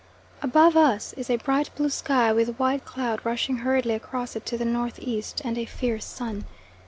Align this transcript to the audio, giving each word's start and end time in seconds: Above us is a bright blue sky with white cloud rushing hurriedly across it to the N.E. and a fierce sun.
Above 0.41 0.75
us 0.75 1.13
is 1.13 1.29
a 1.29 1.35
bright 1.35 1.69
blue 1.75 1.87
sky 1.87 2.33
with 2.33 2.57
white 2.57 2.83
cloud 2.85 3.23
rushing 3.23 3.57
hurriedly 3.57 3.93
across 3.93 4.35
it 4.35 4.47
to 4.47 4.57
the 4.57 4.65
N.E. 4.65 5.23
and 5.43 5.59
a 5.59 5.65
fierce 5.65 6.05
sun. 6.05 6.43